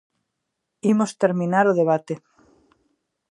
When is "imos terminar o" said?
0.91-1.77